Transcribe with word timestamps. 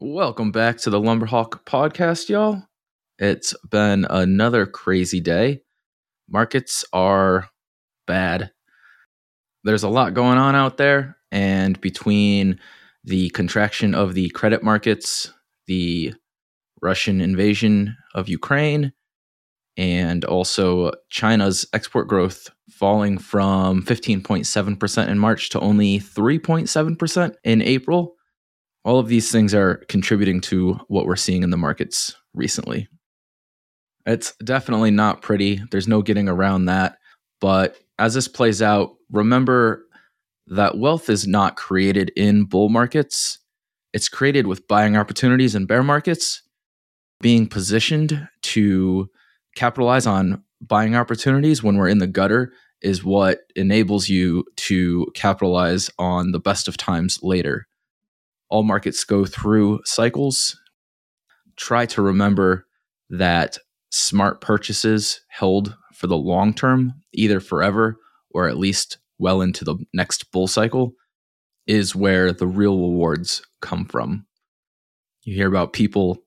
Welcome 0.00 0.52
back 0.52 0.76
to 0.78 0.90
the 0.90 1.00
Lumberhawk 1.00 1.64
podcast, 1.64 2.28
y'all. 2.28 2.62
It's 3.18 3.54
been 3.70 4.06
another 4.10 4.66
crazy 4.66 5.20
day. 5.20 5.62
Markets 6.28 6.84
are 6.92 7.48
bad. 8.06 8.50
There's 9.64 9.84
a 9.84 9.88
lot 9.88 10.12
going 10.12 10.36
on 10.36 10.54
out 10.54 10.76
there, 10.76 11.16
and 11.32 11.80
between 11.80 12.60
the 13.04 13.30
contraction 13.30 13.94
of 13.94 14.12
the 14.12 14.28
credit 14.30 14.62
markets, 14.62 15.32
the 15.66 16.12
Russian 16.82 17.22
invasion 17.22 17.96
of 18.14 18.28
Ukraine, 18.28 18.92
and 19.78 20.26
also 20.26 20.92
China's 21.08 21.66
export 21.72 22.06
growth 22.06 22.50
falling 22.70 23.16
from 23.16 23.82
15.7% 23.82 25.08
in 25.08 25.18
March 25.18 25.48
to 25.50 25.60
only 25.60 26.00
3.7% 26.00 27.34
in 27.44 27.62
April 27.62 28.15
all 28.86 29.00
of 29.00 29.08
these 29.08 29.32
things 29.32 29.52
are 29.52 29.84
contributing 29.88 30.40
to 30.40 30.74
what 30.86 31.06
we're 31.06 31.16
seeing 31.16 31.42
in 31.42 31.50
the 31.50 31.56
markets 31.56 32.14
recently. 32.34 32.86
It's 34.06 34.32
definitely 34.36 34.92
not 34.92 35.22
pretty. 35.22 35.60
There's 35.72 35.88
no 35.88 36.02
getting 36.02 36.28
around 36.28 36.66
that. 36.66 36.98
But 37.40 37.76
as 37.98 38.14
this 38.14 38.28
plays 38.28 38.62
out, 38.62 38.94
remember 39.10 39.84
that 40.46 40.78
wealth 40.78 41.10
is 41.10 41.26
not 41.26 41.56
created 41.56 42.12
in 42.14 42.44
bull 42.44 42.68
markets, 42.68 43.40
it's 43.92 44.08
created 44.08 44.46
with 44.46 44.68
buying 44.68 44.96
opportunities 44.96 45.56
in 45.56 45.66
bear 45.66 45.82
markets. 45.82 46.42
Being 47.20 47.48
positioned 47.48 48.28
to 48.42 49.10
capitalize 49.56 50.06
on 50.06 50.44
buying 50.60 50.94
opportunities 50.94 51.60
when 51.60 51.76
we're 51.76 51.88
in 51.88 51.98
the 51.98 52.06
gutter 52.06 52.52
is 52.82 53.02
what 53.02 53.40
enables 53.56 54.08
you 54.08 54.44
to 54.56 55.06
capitalize 55.14 55.90
on 55.98 56.30
the 56.30 56.38
best 56.38 56.68
of 56.68 56.76
times 56.76 57.18
later 57.22 57.66
all 58.48 58.62
markets 58.62 59.04
go 59.04 59.24
through 59.24 59.80
cycles. 59.84 60.58
Try 61.56 61.86
to 61.86 62.02
remember 62.02 62.66
that 63.10 63.58
smart 63.90 64.40
purchases 64.40 65.20
held 65.28 65.76
for 65.94 66.06
the 66.06 66.16
long 66.16 66.52
term, 66.52 66.92
either 67.12 67.40
forever 67.40 67.96
or 68.30 68.48
at 68.48 68.58
least 68.58 68.98
well 69.18 69.40
into 69.40 69.64
the 69.64 69.76
next 69.94 70.30
bull 70.30 70.46
cycle, 70.46 70.92
is 71.66 71.96
where 71.96 72.32
the 72.32 72.46
real 72.46 72.78
rewards 72.78 73.42
come 73.62 73.86
from. 73.86 74.26
You 75.22 75.34
hear 75.34 75.48
about 75.48 75.72
people 75.72 76.18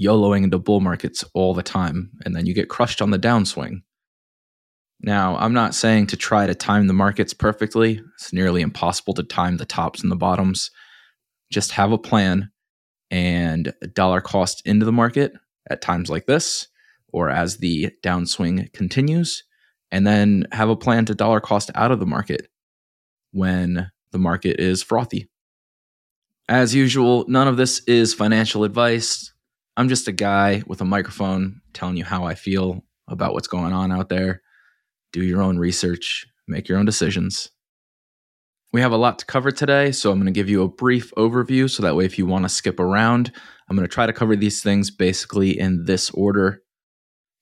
YOLOing 0.00 0.44
into 0.44 0.58
bull 0.58 0.80
markets 0.80 1.24
all 1.34 1.52
the 1.52 1.62
time, 1.62 2.10
and 2.24 2.34
then 2.34 2.46
you 2.46 2.54
get 2.54 2.70
crushed 2.70 3.02
on 3.02 3.10
the 3.10 3.18
downswing. 3.18 3.82
Now, 5.02 5.36
I'm 5.36 5.52
not 5.52 5.74
saying 5.74 6.08
to 6.08 6.16
try 6.16 6.46
to 6.46 6.54
time 6.54 6.86
the 6.86 6.92
markets 6.92 7.32
perfectly. 7.32 8.00
It's 8.14 8.32
nearly 8.32 8.62
impossible 8.62 9.14
to 9.14 9.22
time 9.22 9.56
the 9.56 9.64
tops 9.64 10.02
and 10.02 10.10
the 10.10 10.16
bottoms 10.16 10.70
just 11.50 11.72
have 11.72 11.92
a 11.92 11.98
plan 11.98 12.50
and 13.10 13.72
dollar 13.94 14.20
cost 14.20 14.62
into 14.66 14.86
the 14.86 14.92
market 14.92 15.32
at 15.68 15.82
times 15.82 16.08
like 16.08 16.26
this 16.26 16.68
or 17.12 17.28
as 17.28 17.56
the 17.58 17.90
downswing 18.04 18.72
continues, 18.72 19.42
and 19.90 20.06
then 20.06 20.46
have 20.52 20.68
a 20.68 20.76
plan 20.76 21.04
to 21.06 21.14
dollar 21.14 21.40
cost 21.40 21.70
out 21.74 21.90
of 21.90 21.98
the 21.98 22.06
market 22.06 22.48
when 23.32 23.90
the 24.12 24.18
market 24.18 24.60
is 24.60 24.82
frothy. 24.82 25.28
As 26.48 26.74
usual, 26.74 27.24
none 27.28 27.48
of 27.48 27.56
this 27.56 27.80
is 27.86 28.14
financial 28.14 28.64
advice. 28.64 29.32
I'm 29.76 29.88
just 29.88 30.08
a 30.08 30.12
guy 30.12 30.62
with 30.66 30.80
a 30.80 30.84
microphone 30.84 31.60
telling 31.72 31.96
you 31.96 32.04
how 32.04 32.24
I 32.24 32.34
feel 32.34 32.84
about 33.08 33.34
what's 33.34 33.48
going 33.48 33.72
on 33.72 33.92
out 33.92 34.08
there. 34.08 34.42
Do 35.12 35.22
your 35.22 35.42
own 35.42 35.58
research, 35.58 36.26
make 36.46 36.68
your 36.68 36.78
own 36.78 36.86
decisions. 36.86 37.50
We 38.72 38.80
have 38.82 38.92
a 38.92 38.96
lot 38.96 39.18
to 39.18 39.26
cover 39.26 39.50
today, 39.50 39.90
so 39.90 40.12
I'm 40.12 40.18
going 40.18 40.32
to 40.32 40.38
give 40.38 40.48
you 40.48 40.62
a 40.62 40.68
brief 40.68 41.12
overview 41.16 41.68
so 41.68 41.82
that 41.82 41.96
way 41.96 42.04
if 42.04 42.18
you 42.18 42.26
want 42.26 42.44
to 42.44 42.48
skip 42.48 42.78
around, 42.78 43.32
I'm 43.68 43.76
going 43.76 43.88
to 43.88 43.92
try 43.92 44.06
to 44.06 44.12
cover 44.12 44.36
these 44.36 44.62
things 44.62 44.92
basically 44.92 45.58
in 45.58 45.86
this 45.86 46.08
order. 46.10 46.62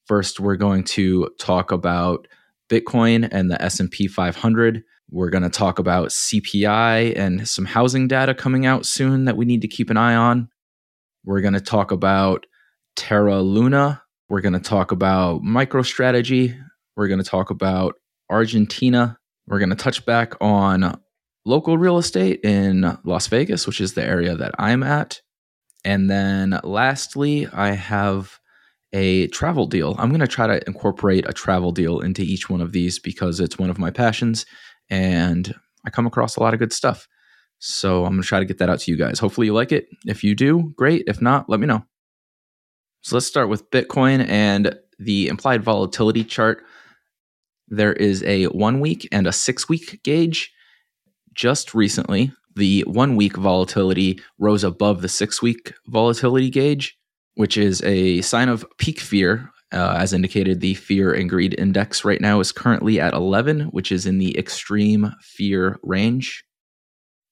First, 0.06 0.40
we're 0.40 0.56
going 0.56 0.84
to 0.84 1.28
talk 1.38 1.70
about 1.70 2.26
Bitcoin 2.70 3.28
and 3.30 3.50
the 3.50 3.60
S&P 3.60 4.08
500. 4.08 4.82
We're 5.10 5.28
going 5.28 5.42
to 5.42 5.50
talk 5.50 5.78
about 5.78 6.08
CPI 6.08 7.18
and 7.18 7.46
some 7.46 7.66
housing 7.66 8.08
data 8.08 8.32
coming 8.32 8.64
out 8.64 8.86
soon 8.86 9.26
that 9.26 9.36
we 9.36 9.44
need 9.44 9.60
to 9.60 9.68
keep 9.68 9.90
an 9.90 9.98
eye 9.98 10.14
on. 10.14 10.48
We're 11.26 11.42
going 11.42 11.52
to 11.52 11.60
talk 11.60 11.90
about 11.90 12.46
Terra 12.96 13.42
Luna. 13.42 14.02
We're 14.30 14.40
going 14.40 14.54
to 14.54 14.60
talk 14.60 14.92
about 14.92 15.42
MicroStrategy. 15.42 16.58
We're 16.96 17.08
going 17.08 17.22
to 17.22 17.30
talk 17.30 17.50
about 17.50 17.96
Argentina. 18.30 19.18
We're 19.46 19.58
going 19.58 19.70
to 19.70 19.76
touch 19.76 20.06
back 20.06 20.34
on 20.40 20.98
local 21.44 21.78
real 21.78 21.98
estate 21.98 22.40
in 22.44 22.98
Las 23.04 23.26
Vegas, 23.28 23.66
which 23.66 23.80
is 23.80 23.94
the 23.94 24.04
area 24.04 24.34
that 24.36 24.54
I'm 24.58 24.82
at. 24.82 25.20
And 25.84 26.10
then 26.10 26.58
lastly, 26.64 27.46
I 27.52 27.70
have 27.70 28.38
a 28.92 29.28
travel 29.28 29.66
deal. 29.66 29.94
I'm 29.98 30.08
going 30.08 30.20
to 30.20 30.26
try 30.26 30.46
to 30.46 30.66
incorporate 30.66 31.28
a 31.28 31.32
travel 31.32 31.72
deal 31.72 32.00
into 32.00 32.22
each 32.22 32.48
one 32.48 32.60
of 32.60 32.72
these 32.72 32.98
because 32.98 33.40
it's 33.40 33.58
one 33.58 33.70
of 33.70 33.78
my 33.78 33.90
passions 33.90 34.46
and 34.90 35.54
I 35.84 35.90
come 35.90 36.06
across 36.06 36.36
a 36.36 36.40
lot 36.40 36.54
of 36.54 36.60
good 36.60 36.72
stuff. 36.72 37.06
So 37.58 38.04
I'm 38.04 38.12
going 38.12 38.22
to 38.22 38.28
try 38.28 38.38
to 38.38 38.44
get 38.44 38.58
that 38.58 38.70
out 38.70 38.80
to 38.80 38.90
you 38.90 38.96
guys. 38.96 39.18
Hopefully 39.18 39.46
you 39.46 39.54
like 39.54 39.72
it. 39.72 39.86
If 40.06 40.22
you 40.22 40.34
do, 40.34 40.72
great. 40.76 41.04
If 41.06 41.20
not, 41.20 41.48
let 41.48 41.60
me 41.60 41.66
know. 41.66 41.84
So 43.02 43.16
let's 43.16 43.26
start 43.26 43.48
with 43.48 43.70
Bitcoin 43.70 44.26
and 44.28 44.74
the 44.98 45.28
implied 45.28 45.62
volatility 45.62 46.24
chart. 46.24 46.62
There 47.68 47.92
is 47.92 48.22
a 48.24 48.46
one 48.46 48.80
week 48.80 49.08
and 49.12 49.26
a 49.26 49.32
six 49.32 49.68
week 49.68 50.00
gauge 50.02 50.52
just 51.38 51.72
recently, 51.72 52.32
the 52.56 52.82
one 52.88 53.14
week 53.14 53.36
volatility 53.36 54.20
rose 54.38 54.64
above 54.64 55.00
the 55.00 55.08
six 55.08 55.40
week 55.40 55.72
volatility 55.86 56.50
gauge, 56.50 56.98
which 57.34 57.56
is 57.56 57.80
a 57.84 58.20
sign 58.22 58.48
of 58.48 58.66
peak 58.78 58.98
fear. 58.98 59.48
Uh, 59.72 59.94
as 59.98 60.12
indicated, 60.12 60.60
the 60.60 60.74
fear 60.74 61.12
and 61.12 61.30
greed 61.30 61.54
index 61.56 62.04
right 62.04 62.20
now 62.20 62.40
is 62.40 62.50
currently 62.50 62.98
at 62.98 63.14
11, 63.14 63.66
which 63.66 63.92
is 63.92 64.04
in 64.04 64.18
the 64.18 64.36
extreme 64.36 65.12
fear 65.22 65.78
range. 65.84 66.42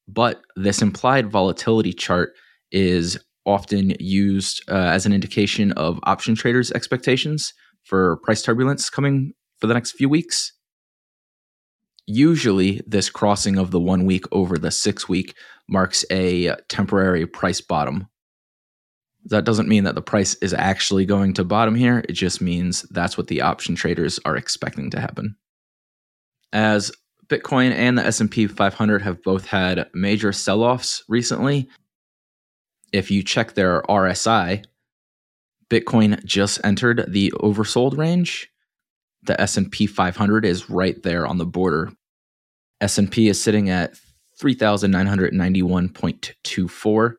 But 0.06 0.40
this 0.54 0.82
implied 0.82 1.32
volatility 1.32 1.92
chart 1.92 2.32
is 2.70 3.18
often 3.44 3.94
used 3.98 4.62
uh, 4.70 4.74
as 4.74 5.04
an 5.04 5.12
indication 5.12 5.72
of 5.72 5.98
option 6.04 6.36
traders' 6.36 6.70
expectations 6.70 7.52
for 7.82 8.18
price 8.18 8.42
turbulence 8.42 8.88
coming 8.88 9.32
for 9.58 9.66
the 9.66 9.74
next 9.74 9.92
few 9.92 10.08
weeks 10.08 10.52
usually 12.06 12.80
this 12.86 13.10
crossing 13.10 13.58
of 13.58 13.70
the 13.70 13.80
one 13.80 14.04
week 14.04 14.24
over 14.32 14.58
the 14.58 14.70
six 14.70 15.08
week 15.08 15.34
marks 15.68 16.04
a 16.10 16.54
temporary 16.68 17.26
price 17.26 17.60
bottom. 17.60 18.08
That 19.24 19.44
doesn't 19.44 19.68
mean 19.68 19.84
that 19.84 19.96
the 19.96 20.02
price 20.02 20.34
is 20.34 20.54
actually 20.54 21.04
going 21.04 21.34
to 21.34 21.44
bottom 21.44 21.74
here. 21.74 22.04
It 22.08 22.12
just 22.12 22.40
means 22.40 22.82
that's 22.90 23.18
what 23.18 23.26
the 23.26 23.40
option 23.40 23.74
traders 23.74 24.20
are 24.24 24.36
expecting 24.36 24.90
to 24.90 25.00
happen. 25.00 25.36
As 26.52 26.92
Bitcoin 27.26 27.72
and 27.72 27.98
the 27.98 28.06
S&P 28.06 28.46
500 28.46 29.02
have 29.02 29.20
both 29.24 29.46
had 29.46 29.90
major 29.92 30.32
sell-offs 30.32 31.02
recently, 31.08 31.68
if 32.92 33.10
you 33.10 33.24
check 33.24 33.54
their 33.54 33.82
RSI, 33.82 34.64
Bitcoin 35.68 36.24
just 36.24 36.60
entered 36.62 37.04
the 37.08 37.32
oversold 37.40 37.98
range 37.98 38.48
the 39.26 39.40
S&P 39.40 39.86
500 39.86 40.44
is 40.44 40.68
right 40.70 41.02
there 41.02 41.26
on 41.26 41.38
the 41.38 41.46
border. 41.46 41.90
S&P 42.80 43.28
is 43.28 43.42
sitting 43.42 43.70
at 43.70 43.94
3991.24. 44.40 47.14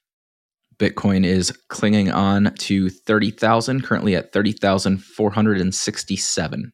Bitcoin 0.79 1.25
is 1.25 1.51
clinging 1.69 2.11
on 2.11 2.53
to 2.55 2.89
30,000, 2.89 3.83
currently 3.83 4.15
at 4.15 4.33
30,467 4.33 6.73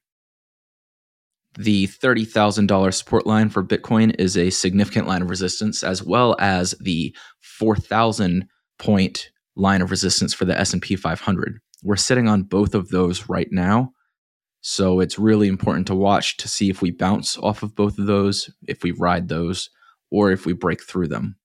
the 1.57 1.87
$30,000 1.87 2.93
support 2.93 3.25
line 3.25 3.49
for 3.49 3.63
Bitcoin 3.63 4.15
is 4.19 4.37
a 4.37 4.49
significant 4.49 5.07
line 5.07 5.21
of 5.21 5.29
resistance 5.29 5.83
as 5.83 6.03
well 6.03 6.35
as 6.39 6.75
the 6.79 7.15
4,000 7.41 8.47
point 8.77 9.31
line 9.55 9.81
of 9.81 9.91
resistance 9.91 10.33
for 10.33 10.45
the 10.45 10.57
S&P 10.57 10.95
500. 10.95 11.59
We're 11.83 11.95
sitting 11.95 12.27
on 12.27 12.43
both 12.43 12.75
of 12.75 12.89
those 12.89 13.29
right 13.29 13.47
now. 13.51 13.91
So 14.61 14.99
it's 14.99 15.17
really 15.17 15.47
important 15.47 15.87
to 15.87 15.95
watch 15.95 16.37
to 16.37 16.47
see 16.47 16.69
if 16.69 16.81
we 16.81 16.91
bounce 16.91 17.37
off 17.37 17.63
of 17.63 17.75
both 17.75 17.97
of 17.97 18.07
those, 18.07 18.49
if 18.67 18.83
we 18.83 18.91
ride 18.91 19.29
those, 19.29 19.69
or 20.11 20.31
if 20.31 20.45
we 20.45 20.53
break 20.53 20.83
through 20.83 21.07
them. 21.07 21.37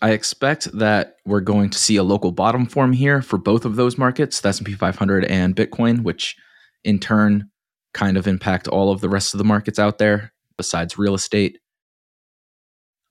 I 0.00 0.10
expect 0.10 0.70
that 0.78 1.16
we're 1.26 1.40
going 1.40 1.70
to 1.70 1.78
see 1.78 1.96
a 1.96 2.04
local 2.04 2.32
bottom 2.32 2.66
form 2.66 2.92
here 2.92 3.20
for 3.20 3.36
both 3.36 3.64
of 3.64 3.76
those 3.76 3.98
markets, 3.98 4.40
the 4.40 4.50
S&P 4.50 4.74
500 4.74 5.24
and 5.24 5.56
Bitcoin, 5.56 6.02
which 6.02 6.36
in 6.84 6.98
turn 6.98 7.50
kind 7.98 8.16
of 8.16 8.28
impact 8.28 8.68
all 8.68 8.92
of 8.92 9.00
the 9.00 9.08
rest 9.08 9.34
of 9.34 9.38
the 9.38 9.44
markets 9.44 9.78
out 9.78 9.98
there 9.98 10.32
besides 10.56 10.96
real 10.96 11.14
estate. 11.14 11.58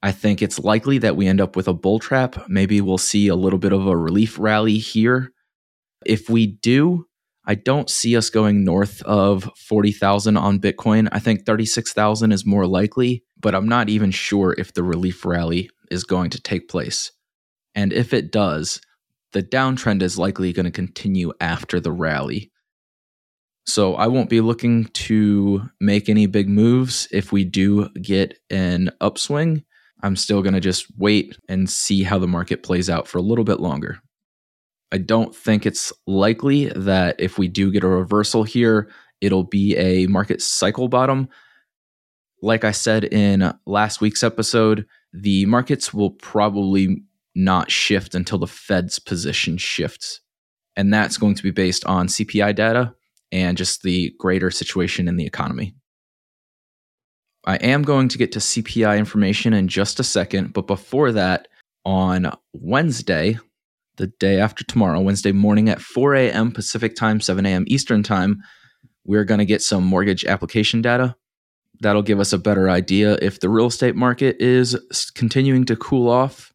I 0.01 0.13
think 0.13 0.41
it's 0.41 0.59
likely 0.59 0.97
that 0.99 1.17
we 1.17 1.27
end 1.27 1.41
up 1.41 1.57
with 1.57 1.67
a 1.67 1.73
bull 1.73 1.99
trap. 1.99 2.47
Maybe 2.47 2.79
we'll 2.79 2.97
see 2.97 3.27
a 3.27 3.35
little 3.35 3.59
bit 3.59 3.73
of 3.73 3.85
a 3.85 3.97
relief 3.97 4.39
rally 4.39 4.77
here. 4.77 5.33
If 6.05 6.29
we 6.29 6.47
do, 6.47 7.05
I 7.45 7.55
don't 7.55 7.89
see 7.89 8.15
us 8.15 8.29
going 8.29 8.63
north 8.63 9.01
of 9.03 9.49
40,000 9.67 10.37
on 10.37 10.59
Bitcoin. 10.59 11.09
I 11.11 11.19
think 11.19 11.45
36,000 11.45 12.31
is 12.31 12.45
more 12.45 12.65
likely, 12.65 13.25
but 13.37 13.55
I'm 13.55 13.67
not 13.67 13.89
even 13.89 14.11
sure 14.11 14.55
if 14.57 14.73
the 14.73 14.83
relief 14.83 15.25
rally 15.25 15.69
is 15.91 16.05
going 16.05 16.29
to 16.29 16.41
take 16.41 16.69
place. 16.69 17.11
And 17.75 17.91
if 17.91 18.13
it 18.13 18.31
does, 18.31 18.79
the 19.33 19.43
downtrend 19.43 20.01
is 20.01 20.17
likely 20.17 20.53
going 20.53 20.65
to 20.65 20.71
continue 20.71 21.33
after 21.41 21.81
the 21.81 21.91
rally. 21.91 22.51
So 23.67 23.95
I 23.95 24.07
won't 24.07 24.29
be 24.29 24.39
looking 24.39 24.85
to 24.85 25.69
make 25.81 26.07
any 26.07 26.25
big 26.25 26.47
moves 26.47 27.05
if 27.11 27.33
we 27.33 27.43
do 27.43 27.89
get 28.01 28.39
an 28.49 28.91
upswing. 29.01 29.65
I'm 30.01 30.15
still 30.15 30.41
going 30.41 30.53
to 30.53 30.61
just 30.61 30.85
wait 30.97 31.37
and 31.49 31.69
see 31.69 32.03
how 32.03 32.17
the 32.17 32.27
market 32.27 32.63
plays 32.63 32.89
out 32.89 33.09
for 33.09 33.17
a 33.17 33.21
little 33.21 33.43
bit 33.43 33.59
longer. 33.59 33.99
I 34.93 34.99
don't 34.99 35.35
think 35.35 35.65
it's 35.65 35.91
likely 36.05 36.67
that 36.67 37.17
if 37.19 37.37
we 37.37 37.49
do 37.49 37.69
get 37.69 37.83
a 37.83 37.89
reversal 37.89 38.43
here, 38.43 38.89
it'll 39.19 39.43
be 39.43 39.75
a 39.75 40.07
market 40.07 40.41
cycle 40.41 40.87
bottom. 40.87 41.27
Like 42.41 42.63
I 42.63 42.71
said 42.71 43.03
in 43.03 43.53
last 43.65 43.99
week's 43.99 44.23
episode, 44.23 44.85
the 45.11 45.45
markets 45.45 45.93
will 45.93 46.11
probably 46.11 47.03
not 47.35 47.69
shift 47.69 48.15
until 48.15 48.37
the 48.37 48.47
Fed's 48.47 48.97
position 48.97 49.57
shifts. 49.57 50.21
And 50.77 50.93
that's 50.93 51.17
going 51.17 51.35
to 51.35 51.43
be 51.43 51.51
based 51.51 51.83
on 51.83 52.07
CPI 52.07 52.55
data 52.55 52.93
and 53.31 53.57
just 53.57 53.83
the 53.83 54.13
greater 54.19 54.51
situation 54.51 55.07
in 55.07 55.17
the 55.17 55.25
economy. 55.25 55.73
I 57.45 57.55
am 57.57 57.83
going 57.83 58.09
to 58.09 58.17
get 58.17 58.33
to 58.33 58.39
CPI 58.39 58.97
information 58.97 59.53
in 59.53 59.67
just 59.67 59.99
a 59.99 60.03
second, 60.03 60.53
but 60.53 60.67
before 60.67 61.11
that, 61.13 61.47
on 61.85 62.31
Wednesday, 62.53 63.39
the 63.95 64.07
day 64.07 64.39
after 64.39 64.63
tomorrow, 64.65 64.99
Wednesday 64.99 65.31
morning 65.31 65.69
at 65.69 65.81
4 65.81 66.15
a.m. 66.15 66.51
Pacific 66.51 66.95
time, 66.95 67.21
7 67.21 67.45
a.m. 67.45 67.63
Eastern 67.67 68.03
time, 68.03 68.43
we're 69.05 69.23
going 69.23 69.39
to 69.39 69.45
get 69.45 69.61
some 69.61 69.85
mortgage 69.85 70.25
application 70.25 70.81
data. 70.81 71.15
That'll 71.79 72.01
give 72.01 72.19
us 72.19 72.33
a 72.33 72.37
better 72.37 72.69
idea 72.69 73.17
if 73.21 73.39
the 73.39 73.49
real 73.49 73.67
estate 73.67 73.95
market 73.95 74.35
is 74.41 74.75
continuing 75.15 75.63
to 75.65 75.75
cool 75.77 76.09
off. 76.09 76.51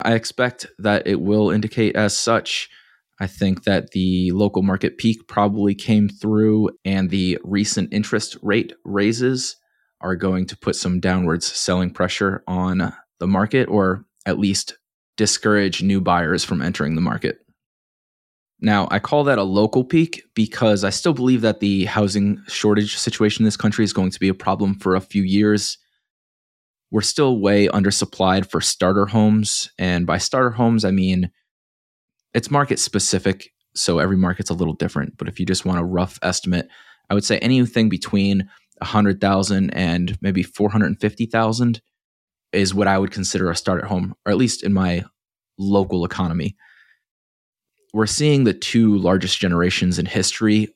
I 0.00 0.14
expect 0.14 0.66
that 0.78 1.06
it 1.06 1.20
will 1.20 1.50
indicate 1.50 1.96
as 1.96 2.14
such. 2.16 2.68
I 3.18 3.26
think 3.26 3.64
that 3.64 3.90
the 3.92 4.30
local 4.32 4.62
market 4.62 4.98
peak 4.98 5.26
probably 5.26 5.74
came 5.74 6.08
through, 6.08 6.70
and 6.84 7.08
the 7.08 7.38
recent 7.42 7.92
interest 7.92 8.36
rate 8.42 8.74
raises 8.84 9.56
are 10.00 10.16
going 10.16 10.46
to 10.46 10.56
put 10.56 10.76
some 10.76 11.00
downwards 11.00 11.46
selling 11.46 11.90
pressure 11.90 12.42
on 12.46 12.92
the 13.18 13.26
market, 13.26 13.68
or 13.68 14.04
at 14.26 14.38
least 14.38 14.76
discourage 15.16 15.82
new 15.82 16.00
buyers 16.00 16.44
from 16.44 16.60
entering 16.60 16.94
the 16.94 17.00
market. 17.00 17.38
Now, 18.60 18.88
I 18.90 18.98
call 18.98 19.24
that 19.24 19.38
a 19.38 19.42
local 19.42 19.84
peak 19.84 20.22
because 20.34 20.84
I 20.84 20.90
still 20.90 21.12
believe 21.12 21.42
that 21.42 21.60
the 21.60 21.84
housing 21.84 22.42
shortage 22.48 22.96
situation 22.96 23.42
in 23.42 23.44
this 23.44 23.56
country 23.56 23.84
is 23.84 23.92
going 23.92 24.10
to 24.10 24.20
be 24.20 24.28
a 24.28 24.34
problem 24.34 24.74
for 24.74 24.94
a 24.94 25.00
few 25.00 25.22
years. 25.22 25.78
We're 26.90 27.02
still 27.02 27.40
way 27.40 27.68
undersupplied 27.68 28.50
for 28.50 28.60
starter 28.60 29.06
homes. 29.06 29.70
And 29.78 30.06
by 30.06 30.18
starter 30.18 30.50
homes, 30.50 30.84
I 30.84 30.90
mean 30.90 31.30
it's 32.36 32.50
market 32.50 32.78
specific. 32.78 33.50
So 33.74 33.98
every 33.98 34.16
market's 34.16 34.50
a 34.50 34.54
little 34.54 34.74
different. 34.74 35.16
But 35.16 35.26
if 35.26 35.40
you 35.40 35.46
just 35.46 35.64
want 35.64 35.80
a 35.80 35.84
rough 35.84 36.18
estimate, 36.22 36.68
I 37.08 37.14
would 37.14 37.24
say 37.24 37.38
anything 37.38 37.88
between 37.88 38.48
100,000 38.78 39.70
and 39.70 40.18
maybe 40.20 40.42
450,000 40.42 41.80
is 42.52 42.74
what 42.74 42.88
I 42.88 42.98
would 42.98 43.10
consider 43.10 43.50
a 43.50 43.56
start 43.56 43.82
at 43.82 43.88
home, 43.88 44.14
or 44.26 44.32
at 44.32 44.38
least 44.38 44.62
in 44.62 44.74
my 44.74 45.04
local 45.58 46.04
economy. 46.04 46.56
We're 47.94 48.06
seeing 48.06 48.44
the 48.44 48.52
two 48.52 48.98
largest 48.98 49.40
generations 49.40 49.98
in 49.98 50.04
history 50.04 50.68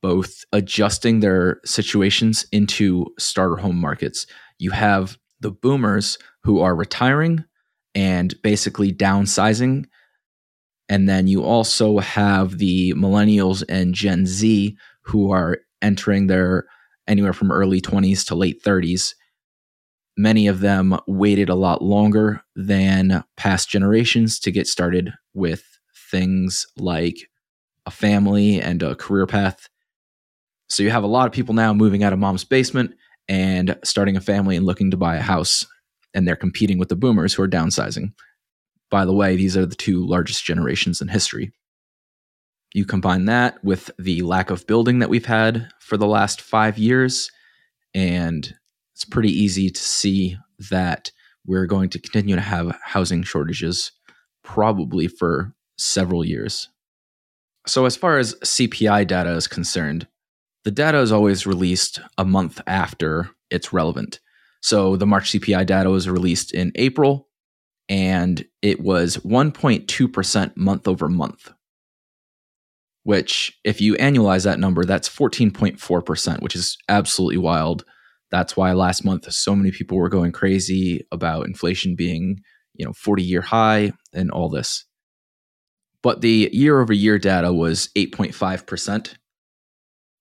both 0.00 0.44
adjusting 0.52 1.20
their 1.20 1.60
situations 1.64 2.46
into 2.52 3.06
starter 3.18 3.56
home 3.56 3.76
markets. 3.76 4.26
You 4.58 4.70
have 4.70 5.18
the 5.40 5.50
boomers 5.50 6.18
who 6.42 6.60
are 6.60 6.74
retiring 6.74 7.44
and 7.94 8.34
basically 8.42 8.92
downsizing. 8.92 9.84
And 10.92 11.08
then 11.08 11.26
you 11.26 11.42
also 11.42 11.98
have 11.98 12.58
the 12.58 12.92
millennials 12.92 13.64
and 13.68 13.94
Gen 13.94 14.26
Z 14.26 14.76
who 15.02 15.32
are 15.32 15.58
entering 15.80 16.26
their 16.28 16.66
anywhere 17.08 17.32
from 17.32 17.50
early 17.50 17.80
20s 17.80 18.24
to 18.26 18.36
late 18.36 18.62
30s 18.62 19.14
many 20.16 20.46
of 20.46 20.60
them 20.60 20.96
waited 21.06 21.48
a 21.48 21.54
lot 21.54 21.82
longer 21.82 22.42
than 22.54 23.24
past 23.36 23.68
generations 23.68 24.38
to 24.40 24.50
get 24.50 24.66
started 24.66 25.12
with 25.34 25.64
things 26.10 26.66
like 26.76 27.16
a 27.86 27.90
family 27.90 28.60
and 28.60 28.82
a 28.82 28.94
career 28.94 29.26
path. 29.26 29.68
So 30.68 30.82
you 30.82 30.90
have 30.90 31.04
a 31.04 31.08
lot 31.08 31.26
of 31.26 31.32
people 31.32 31.54
now 31.54 31.72
moving 31.72 32.02
out 32.02 32.12
of 32.12 32.18
mom's 32.18 32.44
basement 32.44 32.94
and 33.28 33.78
starting 33.84 34.16
a 34.16 34.20
family 34.20 34.56
and 34.56 34.66
looking 34.66 34.90
to 34.90 34.96
buy 34.96 35.16
a 35.16 35.22
house. 35.22 35.66
And 36.14 36.28
they're 36.28 36.36
competing 36.36 36.78
with 36.78 36.90
the 36.90 36.96
boomers 36.96 37.32
who 37.32 37.42
are 37.42 37.48
downsizing. 37.48 38.12
By 38.92 39.06
the 39.06 39.14
way, 39.14 39.36
these 39.36 39.56
are 39.56 39.64
the 39.64 39.74
two 39.74 40.06
largest 40.06 40.44
generations 40.44 41.00
in 41.00 41.08
history. 41.08 41.50
You 42.74 42.84
combine 42.84 43.24
that 43.24 43.64
with 43.64 43.90
the 43.98 44.20
lack 44.20 44.50
of 44.50 44.66
building 44.66 44.98
that 44.98 45.08
we've 45.08 45.24
had 45.24 45.70
for 45.80 45.96
the 45.96 46.06
last 46.06 46.42
five 46.42 46.76
years, 46.76 47.30
and 47.94 48.54
it's 48.94 49.06
pretty 49.06 49.30
easy 49.30 49.70
to 49.70 49.80
see 49.80 50.36
that 50.70 51.10
we're 51.46 51.64
going 51.64 51.88
to 51.88 51.98
continue 51.98 52.34
to 52.34 52.42
have 52.42 52.78
housing 52.84 53.22
shortages 53.22 53.92
probably 54.44 55.08
for 55.08 55.54
several 55.78 56.22
years. 56.22 56.68
So, 57.66 57.86
as 57.86 57.96
far 57.96 58.18
as 58.18 58.34
CPI 58.44 59.06
data 59.06 59.30
is 59.30 59.48
concerned, 59.48 60.06
the 60.64 60.70
data 60.70 60.98
is 60.98 61.12
always 61.12 61.46
released 61.46 61.98
a 62.18 62.26
month 62.26 62.60
after 62.66 63.30
it's 63.50 63.72
relevant. 63.72 64.20
So, 64.60 64.96
the 64.96 65.06
March 65.06 65.32
CPI 65.32 65.64
data 65.64 65.88
was 65.88 66.10
released 66.10 66.52
in 66.52 66.72
April 66.74 67.30
and 67.88 68.44
it 68.62 68.80
was 68.80 69.18
1.2% 69.18 70.56
month 70.56 70.88
over 70.88 71.08
month, 71.08 71.52
which, 73.02 73.58
if 73.64 73.80
you 73.80 73.94
annualize 73.94 74.44
that 74.44 74.58
number, 74.58 74.84
that's 74.84 75.08
14.4%, 75.08 76.42
which 76.42 76.56
is 76.56 76.76
absolutely 76.88 77.38
wild 77.38 77.84
that's 78.32 78.56
why 78.56 78.72
last 78.72 79.04
month 79.04 79.30
so 79.30 79.54
many 79.54 79.70
people 79.70 79.98
were 79.98 80.08
going 80.08 80.32
crazy 80.32 81.06
about 81.12 81.46
inflation 81.46 81.94
being, 81.94 82.40
you 82.74 82.84
know, 82.84 82.94
40 82.94 83.22
year 83.22 83.42
high 83.42 83.92
and 84.14 84.30
all 84.30 84.48
this. 84.48 84.86
But 86.02 86.22
the 86.22 86.48
year 86.50 86.80
over 86.80 86.94
year 86.94 87.18
data 87.18 87.52
was 87.52 87.90
8.5%. 87.94 89.14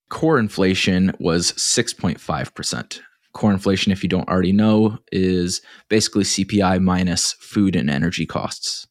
Core 0.09 0.37
inflation 0.37 1.13
was 1.19 1.53
6.5%. 1.53 2.99
Core 3.33 3.51
inflation, 3.51 3.91
if 3.91 4.03
you 4.03 4.09
don't 4.09 4.27
already 4.27 4.51
know, 4.51 4.97
is 5.11 5.61
basically 5.89 6.23
CPI 6.23 6.81
minus 6.81 7.33
food 7.33 7.75
and 7.75 7.89
energy 7.89 8.25
costs. 8.25 8.87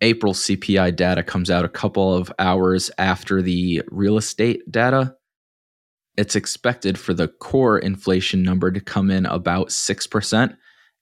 April 0.00 0.34
CPI 0.34 0.96
data 0.96 1.22
comes 1.22 1.50
out 1.50 1.64
a 1.64 1.68
couple 1.68 2.12
of 2.14 2.32
hours 2.38 2.90
after 2.98 3.40
the 3.40 3.82
real 3.90 4.16
estate 4.16 4.68
data 4.70 5.14
it's 6.16 6.36
expected 6.36 6.98
for 6.98 7.14
the 7.14 7.28
core 7.28 7.78
inflation 7.78 8.42
number 8.42 8.70
to 8.70 8.80
come 8.80 9.10
in 9.10 9.26
about 9.26 9.68
6% 9.68 10.56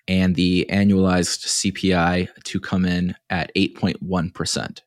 and 0.08 0.36
the 0.36 0.66
annualized 0.70 1.46
CPI 1.46 2.28
to 2.44 2.60
come 2.60 2.84
in 2.84 3.14
at 3.28 3.52
8.1%. 3.54 4.80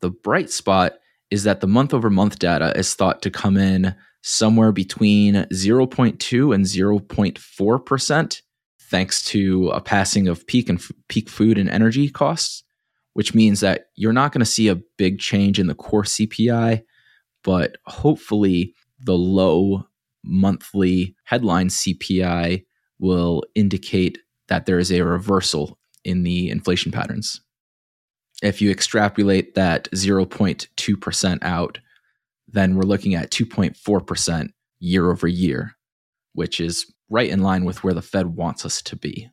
The 0.00 0.10
bright 0.10 0.50
spot 0.50 0.94
is 1.30 1.44
that 1.44 1.60
the 1.60 1.66
month 1.66 1.92
over 1.92 2.10
month 2.10 2.38
data 2.38 2.72
is 2.76 2.94
thought 2.94 3.22
to 3.22 3.30
come 3.30 3.56
in 3.56 3.94
somewhere 4.22 4.72
between 4.72 5.34
0.2 5.34 6.54
and 6.54 6.64
0.4% 6.64 8.42
thanks 8.82 9.24
to 9.24 9.68
a 9.68 9.80
passing 9.80 10.28
of 10.28 10.46
peak 10.46 10.68
and 10.68 10.78
f- 10.78 10.90
peak 11.08 11.28
food 11.28 11.58
and 11.58 11.68
energy 11.70 12.08
costs 12.08 12.64
which 13.14 13.34
means 13.34 13.60
that 13.60 13.86
you're 13.96 14.12
not 14.12 14.32
going 14.32 14.40
to 14.40 14.46
see 14.46 14.68
a 14.68 14.80
big 14.96 15.18
change 15.18 15.58
in 15.58 15.66
the 15.66 15.74
core 15.74 16.04
CPI 16.04 16.82
but 17.42 17.76
hopefully 17.86 18.74
the 19.00 19.16
low 19.16 19.84
monthly 20.22 21.16
headline 21.24 21.68
CPI 21.68 22.64
will 22.98 23.42
indicate 23.54 24.18
that 24.48 24.66
there 24.66 24.78
is 24.78 24.92
a 24.92 25.02
reversal 25.02 25.78
in 26.04 26.22
the 26.22 26.50
inflation 26.50 26.92
patterns. 26.92 27.40
If 28.42 28.60
you 28.60 28.70
extrapolate 28.70 29.54
that 29.54 29.90
0.2% 29.92 31.38
out, 31.42 31.78
then 32.52 32.76
we're 32.76 32.82
looking 32.82 33.14
at 33.14 33.30
2.4% 33.30 34.48
year 34.78 35.10
over 35.10 35.28
year, 35.28 35.76
which 36.34 36.60
is 36.60 36.92
right 37.08 37.28
in 37.28 37.42
line 37.42 37.64
with 37.64 37.82
where 37.82 37.94
the 37.94 38.02
Fed 38.02 38.26
wants 38.36 38.64
us 38.64 38.82
to 38.82 38.96
be. 38.96 39.30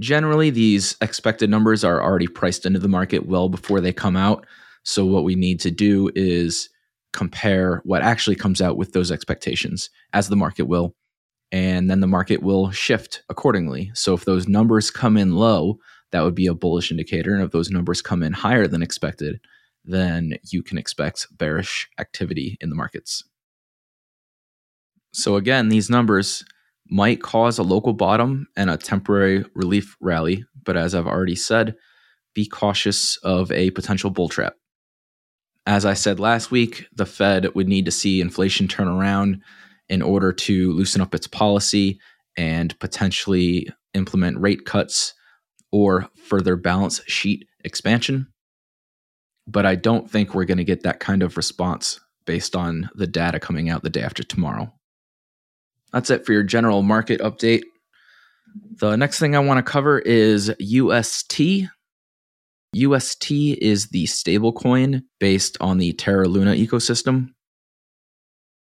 Generally, 0.00 0.50
these 0.50 0.96
expected 1.00 1.48
numbers 1.50 1.84
are 1.84 2.02
already 2.02 2.26
priced 2.26 2.66
into 2.66 2.80
the 2.80 2.88
market 2.88 3.26
well 3.26 3.48
before 3.48 3.80
they 3.80 3.92
come 3.92 4.16
out. 4.16 4.44
So, 4.82 5.04
what 5.04 5.24
we 5.24 5.36
need 5.36 5.60
to 5.60 5.70
do 5.70 6.10
is 6.14 6.68
compare 7.12 7.80
what 7.84 8.02
actually 8.02 8.36
comes 8.36 8.60
out 8.60 8.76
with 8.76 8.92
those 8.92 9.12
expectations, 9.12 9.88
as 10.12 10.28
the 10.28 10.36
market 10.36 10.64
will, 10.64 10.94
and 11.52 11.88
then 11.88 12.00
the 12.00 12.06
market 12.08 12.42
will 12.42 12.72
shift 12.72 13.22
accordingly. 13.28 13.92
So 13.94 14.12
if 14.12 14.24
those 14.24 14.48
numbers 14.48 14.90
come 14.90 15.16
in 15.16 15.36
low, 15.36 15.78
that 16.10 16.22
would 16.22 16.34
be 16.34 16.48
a 16.48 16.54
bullish 16.54 16.90
indicator. 16.90 17.32
And 17.32 17.44
if 17.44 17.52
those 17.52 17.70
numbers 17.70 18.02
come 18.02 18.24
in 18.24 18.32
higher 18.32 18.66
than 18.66 18.82
expected, 18.82 19.40
then 19.84 20.38
you 20.50 20.62
can 20.62 20.78
expect 20.78 21.26
bearish 21.36 21.88
activity 21.98 22.56
in 22.60 22.70
the 22.70 22.76
markets. 22.76 23.24
So 25.12 25.36
again, 25.36 25.68
these 25.68 25.90
numbers 25.90 26.44
might 26.88 27.22
cause 27.22 27.58
a 27.58 27.62
local 27.62 27.92
bottom 27.92 28.46
and 28.56 28.68
a 28.68 28.76
temporary 28.76 29.44
relief 29.54 29.96
rally, 30.00 30.44
but 30.64 30.76
as 30.76 30.94
I've 30.94 31.06
already 31.06 31.36
said, 31.36 31.76
be 32.34 32.46
cautious 32.46 33.16
of 33.18 33.50
a 33.52 33.70
potential 33.70 34.10
bull 34.10 34.28
trap. 34.28 34.54
As 35.66 35.84
I 35.84 35.94
said 35.94 36.20
last 36.20 36.50
week, 36.50 36.86
the 36.92 37.06
Fed 37.06 37.54
would 37.54 37.68
need 37.68 37.86
to 37.86 37.90
see 37.90 38.20
inflation 38.20 38.68
turn 38.68 38.88
around 38.88 39.40
in 39.88 40.02
order 40.02 40.32
to 40.32 40.72
loosen 40.72 41.00
up 41.00 41.14
its 41.14 41.26
policy 41.26 41.98
and 42.36 42.78
potentially 42.80 43.68
implement 43.94 44.38
rate 44.38 44.66
cuts 44.66 45.14
or 45.70 46.08
further 46.16 46.56
balance 46.56 47.00
sheet 47.06 47.46
expansion. 47.64 48.26
But 49.46 49.66
I 49.66 49.74
don't 49.74 50.10
think 50.10 50.34
we're 50.34 50.44
going 50.44 50.58
to 50.58 50.64
get 50.64 50.82
that 50.82 51.00
kind 51.00 51.22
of 51.22 51.36
response 51.36 52.00
based 52.26 52.56
on 52.56 52.88
the 52.94 53.06
data 53.06 53.38
coming 53.38 53.68
out 53.68 53.82
the 53.82 53.90
day 53.90 54.02
after 54.02 54.22
tomorrow. 54.22 54.72
That's 55.92 56.10
it 56.10 56.26
for 56.26 56.32
your 56.32 56.42
general 56.42 56.82
market 56.82 57.20
update. 57.20 57.62
The 58.80 58.96
next 58.96 59.18
thing 59.18 59.36
I 59.36 59.40
want 59.40 59.58
to 59.58 59.70
cover 59.70 59.98
is 59.98 60.52
UST. 60.58 61.68
UST 62.74 63.30
is 63.30 63.88
the 63.88 64.04
stablecoin 64.06 65.02
based 65.20 65.56
on 65.60 65.78
the 65.78 65.92
Terra 65.92 66.26
Luna 66.26 66.52
ecosystem. 66.52 67.28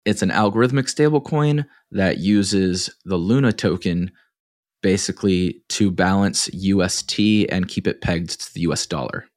It's 0.05 0.21
an 0.21 0.31
algorithmic 0.31 0.85
stablecoin 0.85 1.65
that 1.91 2.17
uses 2.17 2.89
the 3.05 3.17
Luna 3.17 3.53
token 3.53 4.11
basically 4.81 5.61
to 5.69 5.91
balance 5.91 6.49
UST 6.53 7.19
and 7.49 7.67
keep 7.67 7.85
it 7.85 8.01
pegged 8.01 8.41
to 8.41 8.53
the 8.53 8.61
US 8.61 8.85
dollar. 8.85 9.28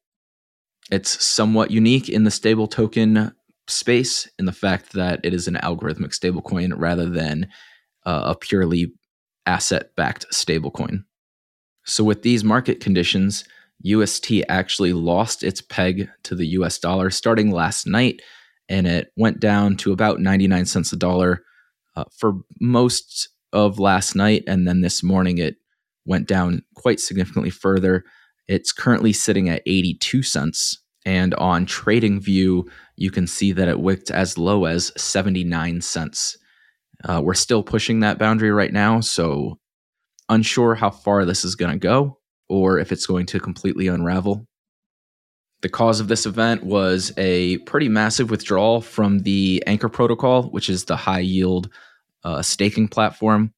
It's 0.90 1.24
somewhat 1.24 1.70
unique 1.70 2.08
in 2.08 2.24
the 2.24 2.30
stable 2.30 2.66
token 2.66 3.32
space 3.68 4.28
in 4.38 4.46
the 4.46 4.52
fact 4.52 4.92
that 4.92 5.20
it 5.22 5.32
is 5.32 5.48
an 5.48 5.54
algorithmic 5.62 6.12
stablecoin 6.18 6.72
rather 6.76 7.08
than 7.08 7.48
uh, 8.04 8.22
a 8.26 8.34
purely 8.34 8.92
asset 9.46 9.94
backed 9.96 10.26
stablecoin. 10.32 11.04
So, 11.84 12.04
with 12.04 12.22
these 12.22 12.44
market 12.44 12.80
conditions, 12.80 13.44
UST 13.82 14.44
actually 14.48 14.92
lost 14.92 15.42
its 15.42 15.60
peg 15.60 16.08
to 16.24 16.34
the 16.34 16.46
US 16.48 16.78
dollar 16.78 17.10
starting 17.10 17.50
last 17.50 17.86
night, 17.86 18.20
and 18.68 18.86
it 18.86 19.12
went 19.16 19.40
down 19.40 19.76
to 19.78 19.92
about 19.92 20.20
99 20.20 20.66
cents 20.66 20.92
a 20.92 20.96
dollar 20.96 21.42
uh, 21.96 22.04
for 22.16 22.34
most 22.60 23.28
of 23.52 23.78
last 23.78 24.14
night. 24.14 24.44
And 24.46 24.66
then 24.66 24.80
this 24.80 25.02
morning, 25.02 25.38
it 25.38 25.56
went 26.06 26.26
down 26.26 26.62
quite 26.74 27.00
significantly 27.00 27.50
further. 27.50 28.04
It's 28.52 28.70
currently 28.70 29.14
sitting 29.14 29.48
at 29.48 29.62
82 29.64 30.22
cents. 30.22 30.78
And 31.06 31.32
on 31.36 31.64
TradingView, 31.64 32.68
you 32.96 33.10
can 33.10 33.26
see 33.26 33.52
that 33.52 33.66
it 33.66 33.80
wicked 33.80 34.10
as 34.10 34.36
low 34.36 34.66
as 34.66 34.92
79 34.98 35.80
cents. 35.80 36.36
Uh, 37.02 37.22
we're 37.24 37.32
still 37.32 37.62
pushing 37.62 38.00
that 38.00 38.18
boundary 38.18 38.50
right 38.50 38.72
now. 38.72 39.00
So, 39.00 39.58
unsure 40.28 40.74
how 40.74 40.90
far 40.90 41.24
this 41.24 41.46
is 41.46 41.54
going 41.54 41.72
to 41.72 41.78
go 41.78 42.18
or 42.50 42.78
if 42.78 42.92
it's 42.92 43.06
going 43.06 43.24
to 43.26 43.40
completely 43.40 43.88
unravel. 43.88 44.46
The 45.62 45.70
cause 45.70 45.98
of 45.98 46.08
this 46.08 46.26
event 46.26 46.62
was 46.62 47.10
a 47.16 47.56
pretty 47.58 47.88
massive 47.88 48.30
withdrawal 48.30 48.82
from 48.82 49.20
the 49.20 49.64
Anchor 49.66 49.88
protocol, 49.88 50.50
which 50.50 50.68
is 50.68 50.84
the 50.84 50.96
high 50.96 51.20
yield 51.20 51.70
uh, 52.22 52.42
staking 52.42 52.88
platform. 52.88 53.54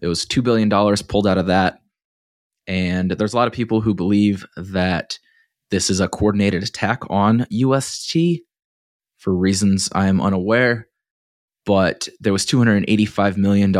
It 0.00 0.06
was 0.06 0.24
$2 0.24 0.44
billion 0.44 0.70
pulled 1.08 1.26
out 1.26 1.38
of 1.38 1.46
that. 1.48 1.81
And 2.66 3.10
there's 3.12 3.32
a 3.32 3.36
lot 3.36 3.48
of 3.48 3.54
people 3.54 3.80
who 3.80 3.94
believe 3.94 4.46
that 4.56 5.18
this 5.70 5.90
is 5.90 6.00
a 6.00 6.08
coordinated 6.08 6.62
attack 6.62 7.02
on 7.10 7.46
UST 7.50 8.16
for 9.16 9.34
reasons 9.34 9.88
I 9.92 10.06
am 10.06 10.20
unaware. 10.20 10.88
But 11.64 12.08
there 12.20 12.32
was 12.32 12.44
$285 12.44 13.36
million 13.36 13.72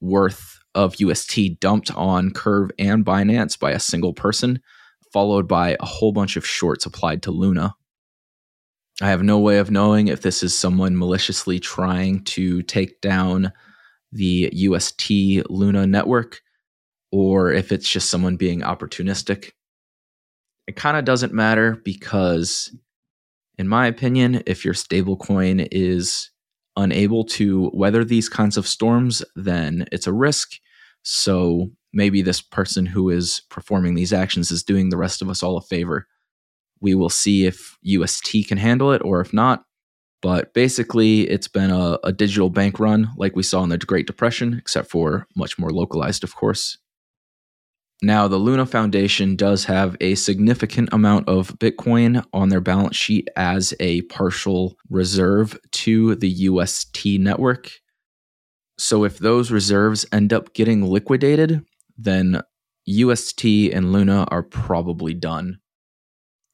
worth 0.00 0.58
of 0.74 1.00
UST 1.00 1.60
dumped 1.60 1.90
on 1.92 2.30
Curve 2.30 2.70
and 2.78 3.04
Binance 3.04 3.58
by 3.58 3.72
a 3.72 3.80
single 3.80 4.12
person, 4.12 4.60
followed 5.12 5.46
by 5.48 5.76
a 5.78 5.86
whole 5.86 6.12
bunch 6.12 6.36
of 6.36 6.46
shorts 6.46 6.86
applied 6.86 7.22
to 7.22 7.30
Luna. 7.30 7.74
I 9.00 9.08
have 9.08 9.22
no 9.22 9.40
way 9.40 9.58
of 9.58 9.70
knowing 9.70 10.08
if 10.08 10.22
this 10.22 10.42
is 10.42 10.56
someone 10.56 10.96
maliciously 10.96 11.58
trying 11.58 12.22
to 12.24 12.62
take 12.62 13.00
down 13.00 13.52
the 14.12 14.50
UST 14.52 15.10
Luna 15.50 15.86
network 15.86 16.40
or 17.14 17.52
if 17.52 17.70
it's 17.70 17.88
just 17.88 18.10
someone 18.10 18.34
being 18.34 18.62
opportunistic. 18.62 19.52
It 20.66 20.74
kind 20.74 20.96
of 20.96 21.04
doesn't 21.04 21.32
matter 21.32 21.80
because, 21.84 22.76
in 23.56 23.68
my 23.68 23.86
opinion, 23.86 24.42
if 24.46 24.64
your 24.64 24.74
stablecoin 24.74 25.68
is 25.70 26.32
unable 26.76 27.22
to 27.24 27.70
weather 27.72 28.04
these 28.04 28.28
kinds 28.28 28.56
of 28.56 28.66
storms, 28.66 29.22
then 29.36 29.86
it's 29.92 30.08
a 30.08 30.12
risk. 30.12 30.54
So 31.02 31.70
maybe 31.92 32.20
this 32.20 32.40
person 32.40 32.84
who 32.84 33.10
is 33.10 33.42
performing 33.48 33.94
these 33.94 34.12
actions 34.12 34.50
is 34.50 34.64
doing 34.64 34.88
the 34.88 34.96
rest 34.96 35.22
of 35.22 35.30
us 35.30 35.40
all 35.40 35.56
a 35.56 35.62
favor. 35.62 36.08
We 36.80 36.96
will 36.96 37.10
see 37.10 37.46
if 37.46 37.78
UST 37.82 38.48
can 38.48 38.58
handle 38.58 38.90
it 38.90 39.02
or 39.04 39.20
if 39.20 39.32
not. 39.32 39.62
But 40.20 40.52
basically, 40.52 41.30
it's 41.30 41.48
been 41.48 41.70
a, 41.70 41.98
a 42.02 42.10
digital 42.10 42.50
bank 42.50 42.80
run 42.80 43.10
like 43.16 43.36
we 43.36 43.44
saw 43.44 43.62
in 43.62 43.68
the 43.68 43.78
Great 43.78 44.08
Depression, 44.08 44.54
except 44.54 44.90
for 44.90 45.28
much 45.36 45.60
more 45.60 45.70
localized, 45.70 46.24
of 46.24 46.34
course. 46.34 46.78
Now, 48.02 48.28
the 48.28 48.36
Luna 48.36 48.66
Foundation 48.66 49.36
does 49.36 49.64
have 49.64 49.96
a 50.00 50.14
significant 50.14 50.90
amount 50.92 51.28
of 51.28 51.58
Bitcoin 51.58 52.24
on 52.32 52.48
their 52.48 52.60
balance 52.60 52.96
sheet 52.96 53.28
as 53.36 53.72
a 53.80 54.02
partial 54.02 54.76
reserve 54.90 55.58
to 55.72 56.14
the 56.16 56.28
UST 56.28 57.06
network. 57.18 57.70
So 58.78 59.04
if 59.04 59.18
those 59.18 59.50
reserves 59.50 60.04
end 60.12 60.32
up 60.32 60.52
getting 60.54 60.82
liquidated, 60.82 61.64
then 61.96 62.42
UST 62.86 63.44
and 63.44 63.92
Luna 63.92 64.26
are 64.30 64.42
probably 64.42 65.14
done. 65.14 65.60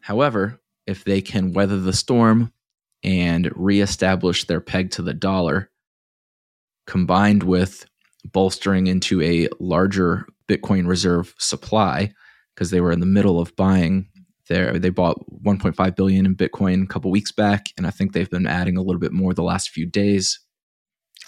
However, 0.02 0.60
if 0.86 1.04
they 1.04 1.20
can 1.20 1.52
weather 1.52 1.80
the 1.80 1.92
storm 1.92 2.52
and 3.02 3.50
reestablish 3.56 4.44
their 4.44 4.60
peg 4.60 4.90
to 4.92 5.02
the 5.02 5.14
dollar, 5.14 5.70
combined 6.86 7.42
with 7.42 7.86
bolstering 8.24 8.86
into 8.86 9.22
a 9.22 9.48
larger 9.58 10.26
Bitcoin 10.50 10.88
reserve 10.88 11.34
supply, 11.38 12.12
because 12.54 12.70
they 12.70 12.80
were 12.80 12.92
in 12.92 13.00
the 13.00 13.06
middle 13.06 13.38
of 13.38 13.54
buying 13.54 14.08
there. 14.48 14.78
They 14.78 14.90
bought 14.90 15.24
1.5 15.44 15.96
billion 15.96 16.26
in 16.26 16.34
Bitcoin 16.34 16.82
a 16.82 16.86
couple 16.88 17.10
weeks 17.10 17.32
back, 17.32 17.66
and 17.76 17.86
I 17.86 17.90
think 17.90 18.12
they've 18.12 18.28
been 18.28 18.46
adding 18.46 18.76
a 18.76 18.82
little 18.82 19.00
bit 19.00 19.12
more 19.12 19.32
the 19.32 19.42
last 19.42 19.70
few 19.70 19.86
days 19.86 20.40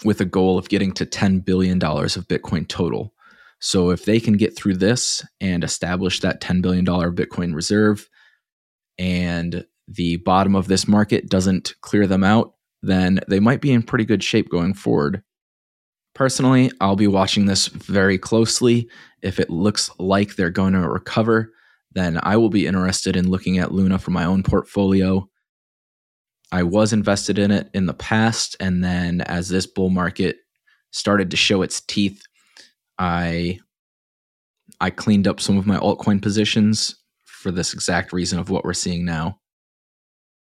with 0.03 0.19
a 0.19 0.25
goal 0.25 0.57
of 0.57 0.69
getting 0.69 0.91
to 0.93 1.05
$10 1.05 1.45
billion 1.45 1.77
of 1.81 2.27
Bitcoin 2.27 2.67
total. 2.67 3.13
So 3.59 3.91
if 3.91 4.03
they 4.03 4.19
can 4.19 4.33
get 4.33 4.57
through 4.57 4.75
this 4.75 5.25
and 5.39 5.63
establish 5.63 6.19
that 6.19 6.41
$10 6.41 6.61
billion 6.61 6.85
Bitcoin 6.85 7.55
reserve 7.55 8.09
and 8.97 9.65
the 9.87 10.17
bottom 10.17 10.55
of 10.55 10.67
this 10.67 10.87
market 10.87 11.29
doesn't 11.29 11.75
clear 11.81 12.05
them 12.05 12.23
out, 12.23 12.55
then 12.81 13.21
they 13.29 13.39
might 13.39 13.61
be 13.61 13.71
in 13.71 13.81
pretty 13.81 14.03
good 14.03 14.21
shape 14.21 14.49
going 14.49 14.73
forward. 14.73 15.23
Personally, 16.15 16.71
I'll 16.79 16.95
be 16.95 17.07
watching 17.07 17.45
this 17.45 17.67
very 17.67 18.17
closely. 18.17 18.87
If 19.21 19.39
it 19.39 19.49
looks 19.49 19.89
like 19.97 20.35
they're 20.35 20.49
going 20.49 20.73
to 20.73 20.87
recover, 20.87 21.51
then 21.93 22.19
I 22.23 22.37
will 22.37 22.49
be 22.49 22.67
interested 22.67 23.15
in 23.15 23.29
looking 23.29 23.57
at 23.57 23.71
Luna 23.71 23.97
for 23.97 24.11
my 24.11 24.25
own 24.25 24.43
portfolio 24.43 25.27
I 26.53 26.61
was 26.61 26.93
invested 26.93 27.39
in 27.39 27.49
it 27.49 27.71
in 27.73 27.87
the 27.87 27.95
past, 27.95 28.55
and 28.59 28.83
then 28.83 29.21
as 29.21 29.49
this 29.49 29.65
bull 29.65 29.89
market 29.89 30.37
started 30.91 31.31
to 31.31 31.37
show 31.37 31.63
its 31.63 31.81
teeth, 31.81 32.21
I 32.99 33.59
I 34.79 34.91
cleaned 34.91 35.27
up 35.27 35.41
some 35.41 35.57
of 35.57 35.65
my 35.65 35.77
altcoin 35.77 36.21
positions 36.21 36.95
for 37.23 37.49
this 37.49 37.73
exact 37.73 38.13
reason 38.13 38.37
of 38.37 38.51
what 38.51 38.63
we're 38.63 38.73
seeing 38.73 39.03
now. 39.03 39.39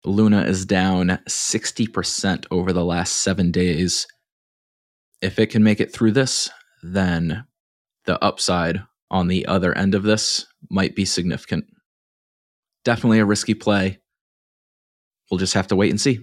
Luna 0.04 0.42
is 0.42 0.66
down 0.66 1.10
60% 1.28 2.46
over 2.50 2.72
the 2.72 2.84
last 2.84 3.18
seven 3.18 3.52
days. 3.52 4.04
If 5.24 5.38
it 5.38 5.46
can 5.46 5.64
make 5.64 5.80
it 5.80 5.90
through 5.90 6.12
this, 6.12 6.50
then 6.82 7.46
the 8.04 8.22
upside 8.22 8.82
on 9.10 9.28
the 9.28 9.46
other 9.46 9.72
end 9.72 9.94
of 9.94 10.02
this 10.02 10.44
might 10.68 10.94
be 10.94 11.06
significant. 11.06 11.64
Definitely 12.84 13.20
a 13.20 13.24
risky 13.24 13.54
play, 13.54 14.00
we'll 15.30 15.38
just 15.38 15.54
have 15.54 15.68
to 15.68 15.76
wait 15.76 15.88
and 15.88 15.98
see. 15.98 16.18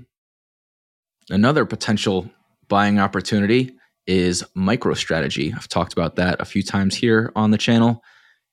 Another 1.31 1.65
potential 1.65 2.29
buying 2.67 2.99
opportunity 2.99 3.71
is 4.05 4.43
MicroStrategy. 4.55 5.51
I've 5.51 5.67
talked 5.67 5.93
about 5.93 6.17
that 6.17 6.39
a 6.39 6.45
few 6.45 6.61
times 6.61 6.93
here 6.93 7.31
on 7.35 7.49
the 7.49 7.57
channel. 7.57 8.03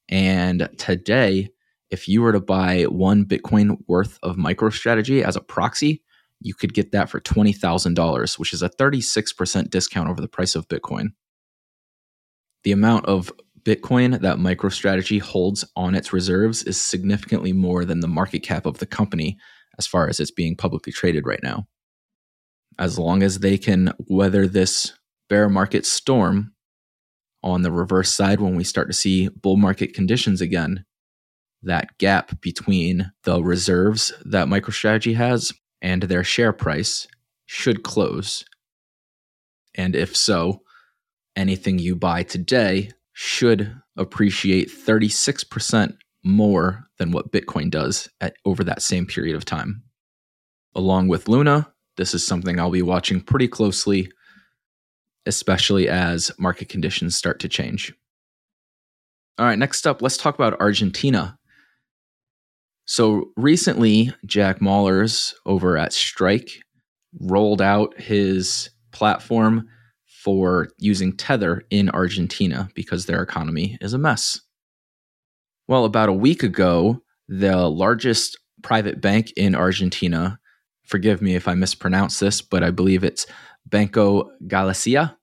And 0.08 0.66
today, 0.78 1.50
if 1.90 2.08
you 2.08 2.22
were 2.22 2.32
to 2.32 2.40
buy 2.40 2.84
one 2.84 3.26
Bitcoin 3.26 3.76
worth 3.86 4.18
of 4.22 4.36
MicroStrategy 4.36 5.22
as 5.22 5.36
a 5.36 5.42
proxy, 5.42 6.02
you 6.40 6.54
could 6.54 6.74
get 6.74 6.92
that 6.92 7.10
for 7.10 7.20
$20,000, 7.20 8.38
which 8.38 8.52
is 8.52 8.62
a 8.62 8.70
36% 8.70 9.70
discount 9.70 10.08
over 10.08 10.20
the 10.20 10.28
price 10.28 10.54
of 10.54 10.68
Bitcoin. 10.68 11.08
The 12.64 12.72
amount 12.72 13.06
of 13.06 13.32
Bitcoin 13.62 14.20
that 14.20 14.38
MicroStrategy 14.38 15.20
holds 15.20 15.64
on 15.76 15.94
its 15.94 16.12
reserves 16.12 16.62
is 16.62 16.80
significantly 16.80 17.52
more 17.52 17.84
than 17.84 18.00
the 18.00 18.08
market 18.08 18.40
cap 18.40 18.66
of 18.66 18.78
the 18.78 18.86
company 18.86 19.36
as 19.78 19.86
far 19.86 20.08
as 20.08 20.20
it's 20.20 20.30
being 20.30 20.56
publicly 20.56 20.92
traded 20.92 21.26
right 21.26 21.42
now. 21.42 21.66
As 22.78 22.98
long 22.98 23.22
as 23.22 23.40
they 23.40 23.58
can 23.58 23.92
weather 24.08 24.46
this 24.46 24.92
bear 25.28 25.48
market 25.48 25.84
storm 25.84 26.52
on 27.42 27.62
the 27.62 27.72
reverse 27.72 28.12
side 28.12 28.40
when 28.40 28.56
we 28.56 28.64
start 28.64 28.88
to 28.88 28.94
see 28.94 29.28
bull 29.28 29.56
market 29.56 29.94
conditions 29.94 30.40
again, 30.40 30.84
that 31.62 31.98
gap 31.98 32.40
between 32.40 33.12
the 33.24 33.42
reserves 33.42 34.12
that 34.24 34.48
MicroStrategy 34.48 35.14
has 35.16 35.52
and 35.82 36.02
their 36.02 36.24
share 36.24 36.52
price 36.52 37.06
should 37.46 37.82
close. 37.82 38.44
And 39.74 39.94
if 39.94 40.16
so, 40.16 40.62
anything 41.36 41.78
you 41.78 41.96
buy 41.96 42.22
today 42.22 42.90
should 43.12 43.80
appreciate 43.96 44.70
36% 44.70 45.96
more 46.24 46.84
than 46.98 47.10
what 47.10 47.32
Bitcoin 47.32 47.70
does 47.70 48.08
at 48.20 48.34
over 48.44 48.64
that 48.64 48.82
same 48.82 49.06
period 49.06 49.36
of 49.36 49.44
time. 49.44 49.82
Along 50.74 51.08
with 51.08 51.28
Luna, 51.28 51.72
this 51.96 52.14
is 52.14 52.26
something 52.26 52.58
I'll 52.60 52.70
be 52.70 52.82
watching 52.82 53.20
pretty 53.20 53.48
closely, 53.48 54.10
especially 55.26 55.88
as 55.88 56.30
market 56.38 56.68
conditions 56.68 57.16
start 57.16 57.40
to 57.40 57.48
change. 57.48 57.92
All 59.38 59.46
right, 59.46 59.58
next 59.58 59.86
up, 59.86 60.02
let's 60.02 60.16
talk 60.16 60.34
about 60.34 60.60
Argentina. 60.60 61.38
So 62.90 63.26
recently, 63.36 64.14
Jack 64.24 64.60
Mallers 64.60 65.34
over 65.44 65.76
at 65.76 65.92
Strike 65.92 66.62
rolled 67.20 67.60
out 67.60 68.00
his 68.00 68.70
platform 68.92 69.68
for 70.06 70.68
using 70.78 71.14
Tether 71.14 71.64
in 71.68 71.90
Argentina 71.90 72.70
because 72.74 73.04
their 73.04 73.22
economy 73.22 73.76
is 73.82 73.92
a 73.92 73.98
mess. 73.98 74.40
Well, 75.66 75.84
about 75.84 76.08
a 76.08 76.14
week 76.14 76.42
ago, 76.42 77.02
the 77.28 77.68
largest 77.68 78.38
private 78.62 79.02
bank 79.02 79.34
in 79.36 79.54
Argentina, 79.54 80.38
forgive 80.86 81.20
me 81.20 81.34
if 81.34 81.46
I 81.46 81.52
mispronounce 81.52 82.18
this, 82.18 82.40
but 82.40 82.64
I 82.64 82.70
believe 82.70 83.04
it's 83.04 83.26
Banco 83.66 84.30
Galicia, 84.46 85.18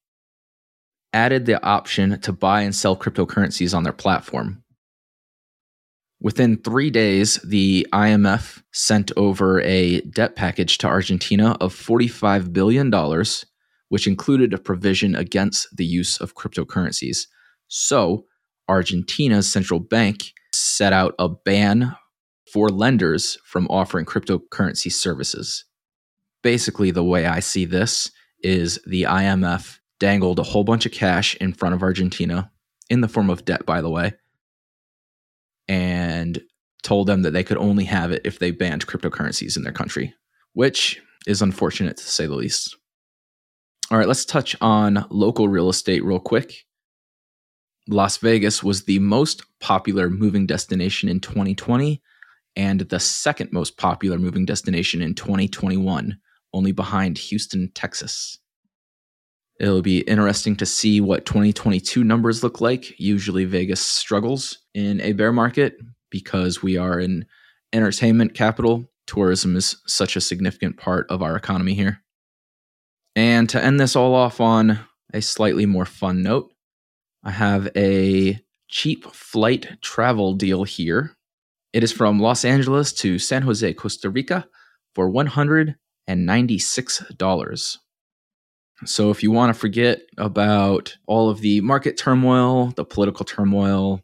added 1.14 1.48
the 1.48 1.62
option 1.66 2.22
to 2.22 2.32
buy 2.32 2.62
and 2.62 2.76
sell 2.76 2.96
cryptocurrencies 2.96 3.76
on 3.76 3.82
their 3.82 3.92
platform. 3.92 4.64
Within 6.22 6.58
three 6.58 6.90
days, 6.90 7.36
the 7.48 7.88
IMF 7.94 8.64
sent 8.72 9.12
over 9.18 9.62
a 9.62 10.02
debt 10.02 10.36
package 10.36 10.78
to 10.80 10.88
Argentina 10.88 11.58
of 11.60 11.74
$45 11.74 12.54
billion, 12.54 12.92
which 13.90 14.08
included 14.08 14.54
a 14.54 14.58
provision 14.58 15.16
against 15.16 15.68
the 15.76 15.86
use 15.86 16.20
of 16.20 16.36
cryptocurrencies. 16.36 17.28
So, 17.68 18.26
Argentina's 18.68 19.52
central 19.52 19.80
bank 19.80 20.32
set 20.54 20.94
out 20.94 21.14
a 21.20 21.30
ban 21.30 21.96
for 22.52 22.70
lenders 22.70 23.38
from 23.44 23.68
offering 23.70 24.06
cryptocurrency 24.06 24.92
services. 24.92 25.66
Basically, 26.42 26.92
the 26.92 27.04
way 27.04 27.26
I 27.26 27.40
see 27.40 27.66
this 27.66 28.12
is 28.42 28.80
the 28.88 29.04
IMF 29.04 29.80
dangled 30.00 30.40
a 30.40 30.44
whole 30.44 30.64
bunch 30.64 30.86
of 30.86 30.92
cash 30.92 31.36
in 31.36 31.54
front 31.54 31.76
of 31.76 31.84
Argentina 31.84 32.52
in 32.90 33.02
the 33.02 33.08
form 33.08 33.30
of 33.30 33.46
debt, 33.46 33.66
by 33.66 33.82
the 33.82 33.90
way, 33.90 34.14
and 35.68 36.42
told 36.84 37.08
them 37.08 37.24
that 37.24 37.32
they 37.32 37.44
could 37.44 37.58
only 37.58 37.86
have 37.86 38.12
it 38.12 38.22
if 38.24 38.40
they 38.40 38.52
banned 38.52 38.88
cryptocurrencies 38.88 39.58
in 39.58 39.64
their 39.64 39.74
country, 39.74 40.14
which 40.54 41.02
is 41.26 41.42
unfortunate 41.42 41.98
to 41.98 42.04
say 42.04 42.28
the 42.28 42.36
least. 42.36 42.78
All 43.92 43.98
right, 43.98 44.08
let's 44.08 44.26
touch 44.26 44.56
on 44.62 45.06
local 45.10 45.48
real 45.48 45.70
estate 45.70 46.04
real 46.04 46.20
quick. 46.20 46.66
Las 47.88 48.18
Vegas 48.18 48.64
was 48.64 48.84
the 48.84 49.00
most 49.00 49.44
popular 49.60 50.10
moving 50.10 50.48
destination 50.48 51.08
in 51.08 51.20
2020 51.20 52.02
and 52.56 52.82
the 52.82 53.00
second 53.00 53.52
most 53.52 53.78
popular 53.78 54.18
moving 54.18 54.46
destination 54.46 55.02
in 55.02 55.14
2021, 55.14 56.18
only 56.54 56.72
behind 56.72 57.18
Houston, 57.18 57.70
Texas. 57.76 58.40
It'll 59.60 59.82
be 59.82 60.02
interesting 60.02 60.56
to 60.58 60.66
see 60.66 61.00
what 61.00 61.26
2022 61.26 62.04
numbers 62.04 62.44
look 62.44 62.60
like. 62.60 63.00
Usually, 63.00 63.46
Vegas 63.46 63.80
struggles 63.80 64.60
in 64.74 65.00
a 65.02 65.14
bear 65.14 65.32
market 65.32 65.78
because 66.10 66.62
we 66.62 66.78
are 66.78 67.00
an 67.00 67.26
entertainment 67.72 68.34
capital. 68.34 68.86
Tourism 69.08 69.56
is 69.56 69.78
such 69.88 70.16
a 70.16 70.22
significant 70.22 70.78
part 70.78 71.10
of 71.10 71.22
our 71.22 71.38
economy 71.38 71.74
here. 71.74 72.02
And 73.16 73.48
to 73.50 73.64
end 73.64 73.80
this 73.80 73.96
all 73.96 74.14
off 74.14 74.42
on 74.42 74.80
a 75.14 75.22
slightly 75.22 75.66
more 75.66 75.86
fun 75.86 76.22
note, 76.22 76.52
I 77.24 77.32
have 77.32 77.70
a 77.78 78.42
cheap 78.68 79.06
flight 79.06 79.82
travel 79.82 80.34
deal 80.34 80.66
here. 80.66 81.16
It 81.72 81.84
is 81.84 81.94
from 81.94 82.20
Los 82.20 82.44
Angeles 82.44 82.92
to 82.94 83.20
San 83.20 83.44
Jose, 83.44 83.74
Costa 83.74 84.10
Rica 84.10 84.48
for 84.94 85.10
$196. 85.10 87.78
So 88.84 89.10
if 89.10 89.24
you 89.24 89.32
want 89.32 89.54
to 89.54 89.60
forget 89.60 90.02
about 90.18 90.98
all 91.08 91.30
of 91.30 91.40
the 91.40 91.62
market 91.62 91.98
turmoil, 91.98 92.74
the 92.76 92.84
political 92.84 93.24
turmoil, 93.24 94.02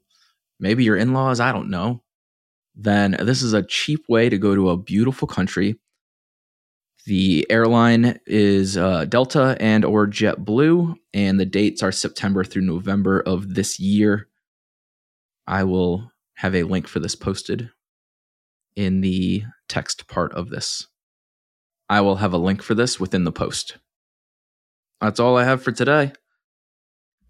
maybe 0.60 0.86
your 0.86 0.96
in 0.96 1.14
laws, 1.14 1.42
I 1.42 1.52
don't 1.52 1.70
know, 1.70 2.02
then 2.74 3.18
this 3.20 3.42
is 3.42 3.54
a 3.54 3.64
cheap 3.64 4.06
way 4.08 4.30
to 4.30 4.38
go 4.38 4.56
to 4.56 4.70
a 4.70 4.78
beautiful 4.78 5.28
country. 5.28 5.78
The 7.06 7.46
airline 7.50 8.20
is 8.26 8.78
uh, 8.78 9.06
Delta 9.06 9.58
and 9.60 9.84
or 9.84 10.08
JetBlue, 10.08 10.96
and 11.14 11.40
the 11.40 11.46
dates 11.46 11.84
are 11.84 11.92
September 11.92 12.44
through 12.44 12.62
November 12.62 13.20
of 13.20 13.56
this 13.56 13.80
year. 13.80 14.30
I 15.48 15.64
will 15.64 16.12
have 16.36 16.56
a 16.56 16.64
link 16.64 16.88
for 16.88 17.00
this 17.00 17.16
posted 17.16 17.72
in 18.76 19.02
the 19.02 19.44
text 19.68 20.08
part 20.08 20.32
of 20.34 20.50
this. 20.50 20.88
I 21.90 22.02
will 22.02 22.18
have 22.18 22.34
a 22.34 22.38
link 22.38 22.62
for 22.62 22.74
this 22.74 23.00
within 23.00 23.26
the 23.26 23.32
post. 23.32 23.78
That's 25.02 25.20
all 25.20 25.36
I 25.38 25.44
have 25.44 25.64
for 25.64 25.72
today. 25.72 26.14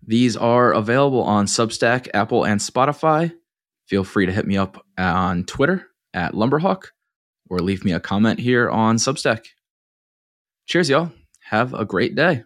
These 0.05 0.35
are 0.35 0.73
available 0.73 1.23
on 1.23 1.45
Substack, 1.45 2.09
Apple, 2.13 2.43
and 2.43 2.59
Spotify. 2.59 3.33
Feel 3.87 4.03
free 4.03 4.25
to 4.25 4.31
hit 4.31 4.45
me 4.45 4.57
up 4.57 4.85
on 4.97 5.45
Twitter 5.45 5.87
at 6.13 6.33
Lumberhawk 6.33 6.87
or 7.49 7.59
leave 7.59 7.85
me 7.85 7.93
a 7.93 7.99
comment 7.99 8.39
here 8.39 8.69
on 8.69 8.97
Substack. 8.97 9.45
Cheers, 10.65 10.89
y'all. 10.89 11.11
Have 11.43 11.73
a 11.73 11.85
great 11.85 12.15
day. 12.15 12.43